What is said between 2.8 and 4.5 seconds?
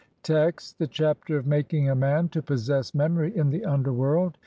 MEMORY IN THE UNDERWORLD.